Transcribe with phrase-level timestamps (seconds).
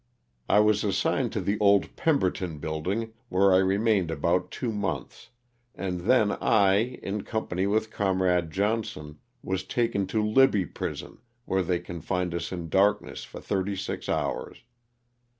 [0.49, 5.29] I was assigned to the old Pemberton building where I remained about two months,
[5.75, 11.77] and then I, in company with comrade Johnson, was taken to Libby prison where they
[11.77, 14.63] confined us in darkness for thirty six hours.